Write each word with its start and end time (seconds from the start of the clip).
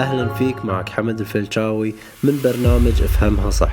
أهلا 0.00 0.34
فيك 0.34 0.64
معك 0.64 0.88
حمد 0.88 1.20
الفلشاوي 1.20 1.94
من 2.24 2.40
برنامج 2.44 3.02
أفهمها 3.02 3.50
صح. 3.50 3.72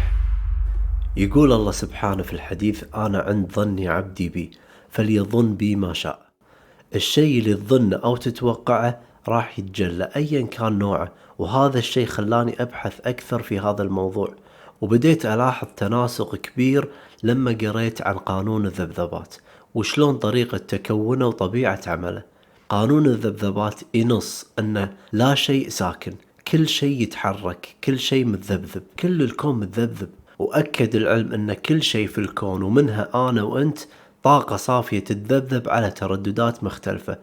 يقول 1.17 1.53
الله 1.53 1.71
سبحانه 1.71 2.23
في 2.23 2.33
الحديث 2.33 2.83
أنا 2.95 3.20
عند 3.20 3.52
ظني 3.52 3.88
عبدي 3.88 4.29
بي 4.29 4.52
فليظن 4.89 5.55
بي 5.55 5.75
ما 5.75 5.93
شاء. 5.93 6.20
الشيء 6.95 7.39
اللي 7.39 7.53
تظنه 7.53 7.95
أو 7.95 8.16
تتوقعه 8.16 8.99
راح 9.27 9.59
يتجلى 9.59 10.09
أيا 10.16 10.41
كان 10.41 10.79
نوعه. 10.79 11.11
وهذا 11.38 11.79
الشيء 11.79 12.05
خلاني 12.05 12.62
أبحث 12.62 13.07
أكثر 13.07 13.41
في 13.41 13.59
هذا 13.59 13.84
الموضوع. 13.84 14.35
وبديت 14.81 15.25
ألاحظ 15.25 15.67
تناسق 15.77 16.35
كبير 16.35 16.89
لما 17.23 17.57
قريت 17.62 18.02
عن 18.02 18.17
قانون 18.17 18.66
الذبذبات. 18.66 19.35
وشلون 19.73 20.17
طريقة 20.17 20.57
تكونه 20.57 21.27
وطبيعة 21.27 21.81
عمله. 21.88 22.37
قانون 22.70 23.05
الذبذبات 23.05 23.81
ينص 23.94 24.45
أن 24.59 24.89
لا 25.12 25.35
شيء 25.35 25.70
ساكن 25.70 26.13
كل 26.52 26.67
شيء 26.67 27.02
يتحرك 27.02 27.76
كل 27.84 27.99
شيء 27.99 28.26
متذبذب 28.26 28.84
كل 28.99 29.21
الكون 29.21 29.59
متذبذب. 29.59 30.09
وأكد 30.40 30.95
العلم 30.95 31.34
أن 31.34 31.53
كل 31.53 31.84
شيء 31.84 32.07
في 32.07 32.17
الكون 32.17 32.63
ومنها 32.63 33.30
أنا 33.30 33.43
وأنت 33.43 33.80
طاقة 34.23 34.55
صافية 34.55 34.99
تتذبذب 34.99 35.70
على 35.70 35.91
ترددات 35.91 36.63
مختلفة. 36.63 37.17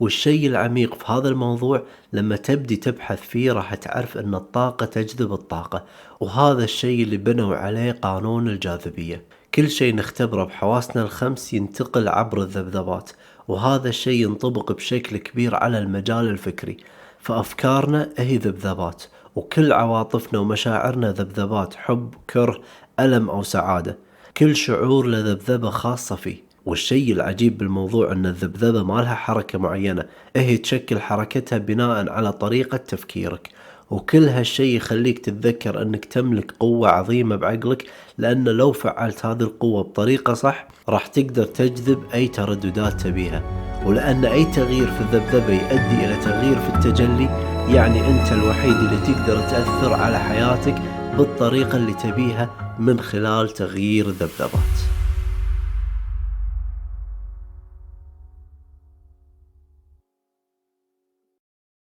والشيء 0.00 0.46
العميق 0.46 0.94
في 0.94 1.12
هذا 1.12 1.28
الموضوع 1.28 1.82
لما 2.12 2.36
تبدي 2.36 2.76
تبحث 2.76 3.20
فيه 3.20 3.52
راح 3.52 3.74
تعرف 3.74 4.16
أن 4.18 4.34
الطاقة 4.34 4.86
تجذب 4.86 5.32
الطاقة. 5.32 5.84
وهذا 6.20 6.64
الشيء 6.64 7.02
اللي 7.02 7.16
بنوا 7.16 7.56
عليه 7.56 7.92
قانون 7.92 8.48
الجاذبية. 8.48 9.24
كل 9.58 9.70
شيء 9.70 9.94
نختبره 9.94 10.44
بحواسنا 10.44 11.02
الخمس 11.02 11.54
ينتقل 11.54 12.08
عبر 12.08 12.42
الذبذبات 12.42 13.10
وهذا 13.48 13.88
الشيء 13.88 14.22
ينطبق 14.22 14.72
بشكل 14.72 15.16
كبير 15.16 15.54
على 15.54 15.78
المجال 15.78 16.28
الفكري. 16.28 16.76
فأفكارنا 17.20 18.10
هي 18.18 18.36
ذبذبات 18.36 19.02
وكل 19.36 19.72
عواطفنا 19.72 20.38
ومشاعرنا 20.38 21.12
ذبذبات 21.12 21.74
حب 21.74 22.14
كره 22.30 22.60
ألم 23.00 23.30
أو 23.30 23.42
سعادة. 23.42 23.98
كل 24.36 24.56
شعور 24.56 25.06
له 25.06 25.18
ذبذبة 25.18 25.70
خاصة 25.70 26.16
فيه. 26.16 26.42
والشيء 26.66 27.12
العجيب 27.12 27.58
بالموضوع 27.58 28.12
أن 28.12 28.26
الذبذبة 28.26 28.82
ما 28.82 29.00
لها 29.00 29.14
حركة 29.14 29.58
معينة 29.58 30.04
هي 30.36 30.56
تشكل 30.56 31.00
حركتها 31.00 31.58
بناء 31.58 32.10
على 32.10 32.32
طريقة 32.32 32.76
تفكيرك. 32.76 33.50
وكل 33.90 34.28
هالشي 34.28 34.76
يخليك 34.76 35.18
تتذكر 35.18 35.82
أنك 35.82 36.04
تملك 36.04 36.54
قوة 36.60 36.88
عظيمة 36.88 37.36
بعقلك 37.36 37.84
لأن 38.18 38.44
لو 38.44 38.72
فعلت 38.72 39.26
هذه 39.26 39.42
القوة 39.42 39.82
بطريقة 39.82 40.34
صح 40.34 40.68
راح 40.88 41.06
تقدر 41.06 41.44
تجذب 41.44 42.02
أي 42.14 42.28
ترددات 42.28 43.00
تبيها. 43.00 43.42
ولأن 43.86 44.24
أي 44.24 44.44
تغيير 44.44 44.86
في 44.86 45.00
الذبذبة 45.00 45.52
يؤدي 45.52 46.04
إلى 46.04 46.16
تغيير 46.24 46.58
في 46.58 46.74
التجلي 46.74 47.28
يعني 47.74 48.00
أنت 48.00 48.32
الوحيد 48.32 48.74
اللي 48.74 49.00
تقدر 49.06 49.40
تأثر 49.40 49.92
على 49.92 50.18
حياتك 50.18 50.82
بالطريقة 51.18 51.76
اللي 51.76 51.92
تبيها 51.92 52.76
من 52.78 53.00
خلال 53.00 53.48
تغيير 53.48 54.06
الذبذبات. 54.06 54.97